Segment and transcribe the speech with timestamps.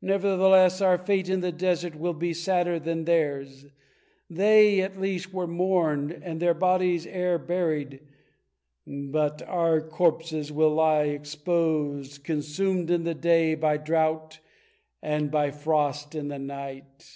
[0.00, 3.66] Nevertheless our fate in the desert will be sadder than theirs.
[4.28, 8.00] They at least were mourned, and their bodies ere buried,
[8.84, 14.40] but our corpses will lie exposed, consumed in the day by drought
[15.00, 17.08] and by frost in the night."